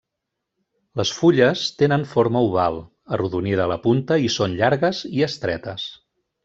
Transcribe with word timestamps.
Les 1.01 1.11
fulles 1.17 1.65
tenen 1.83 2.07
forma 2.15 2.43
oval, 2.47 2.81
arrodonida 3.19 3.69
a 3.69 3.71
la 3.75 3.81
punta 3.87 4.21
i 4.29 4.35
són 4.39 4.61
llargues 4.63 5.05
i 5.21 5.27
estretes. 5.33 5.91